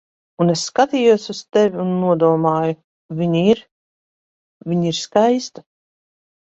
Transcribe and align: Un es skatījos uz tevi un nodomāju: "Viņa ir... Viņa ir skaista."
Un 0.43 0.53
es 0.53 0.61
skatījos 0.69 1.27
uz 1.33 1.41
tevi 1.57 1.83
un 1.83 1.91
nodomāju: 2.05 2.75
"Viņa 3.23 3.47
ir... 3.55 3.65
Viņa 4.73 4.93
ir 4.95 5.03
skaista." 5.07 5.71